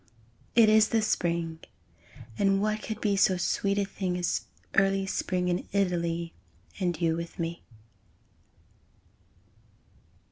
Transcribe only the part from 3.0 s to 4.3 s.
be So sweet a thing